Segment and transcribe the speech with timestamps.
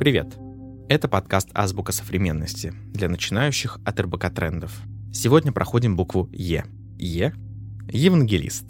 [0.00, 0.34] Привет!
[0.88, 4.80] Это подкаст «Азбука современности» для начинающих от РБК трендов.
[5.12, 6.64] Сегодня проходим букву «Е».
[6.98, 7.34] «Е»—
[7.92, 8.64] евангелист.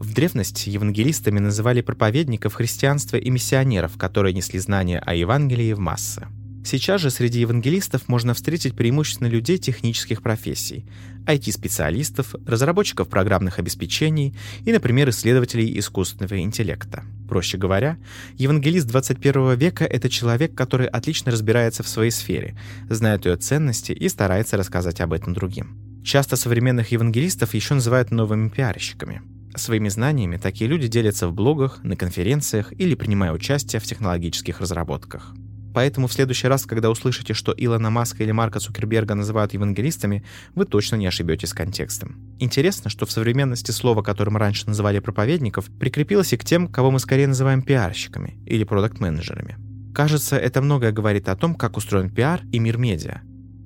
[0.00, 6.28] В древности евангелистами называли проповедников христианства и миссионеров, которые несли знания о Евангелии в массы.
[6.64, 10.86] Сейчас же среди евангелистов можно встретить преимущественно людей технических профессий,
[11.26, 17.04] IT-специалистов, разработчиков программных обеспечений и, например, исследователей искусственного интеллекта.
[17.28, 17.98] Проще говоря,
[18.38, 22.56] евангелист 21 века— это человек, который отлично разбирается в своей сфере,
[22.88, 25.76] знает ее ценности и старается рассказать об этом другим.
[26.02, 29.20] Часто современных евангелистов еще называют новыми пиарщиками.
[29.54, 35.34] Своими знаниями такие люди делятся в блогах, на конференциях или принимая участие в технологических разработках.
[35.74, 40.66] Поэтому в следующий раз, когда услышите, что Илона Маска или Марка Цукерберга называют евангелистами, вы
[40.66, 42.16] точно не ошибетесь контекстом.
[42.38, 47.00] Интересно, что в современности слово, которым раньше называли проповедников, прикрепилось и к тем, кого мы
[47.00, 49.56] скорее называем пиарщиками или продукт-менеджерами.
[49.92, 53.22] Кажется, это многое говорит о том, как устроен пиар и мир медиа.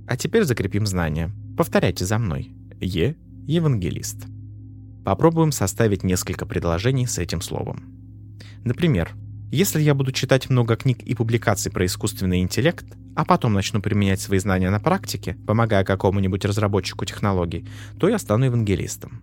[0.07, 1.31] А теперь закрепим знания.
[1.59, 2.53] Повторяйте за мной.
[2.81, 4.27] Е– евангелист.
[5.05, 7.83] Попробуем составить несколько предложений с этим словом.
[8.65, 9.15] Например,
[9.51, 12.85] если я буду читать много книг и публикаций про искусственный интеллект,
[13.17, 17.67] а потом начну применять свои знания на практике, помогая какому-нибудь разработчику технологий,
[17.99, 19.23] то я стану евангелистом.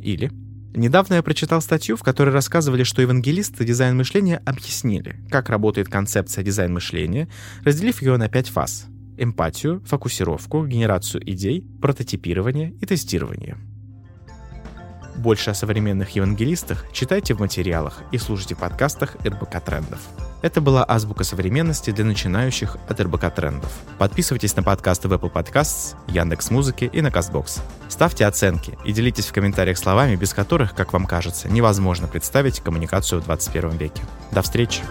[0.00, 0.30] Или
[0.74, 6.42] Недавно я прочитал статью, в которой рассказывали, что евангелисты дизайн мышления объяснили, как работает концепция
[6.42, 7.28] дизайн мышления,
[7.62, 8.86] разделив ее на пять фаз—
[9.18, 13.58] эмпатию, фокусировку, генерацию идей, прототипирование и тестирование—
[15.16, 20.00] больше о современных евангелистах читайте в материалах и слушайте подкастах РБК Трендов.
[20.42, 23.70] Это была азбука современности для начинающих от РБК Трендов.
[23.98, 27.60] Подписывайтесь на подкасты в Apple Podcasts, Яндекс Музыки и на Castbox.
[27.88, 33.20] Ставьте оценки и делитесь в комментариях словами, без которых, как вам кажется, невозможно представить коммуникацию
[33.20, 34.02] в 21 веке.
[34.32, 34.82] До встречи!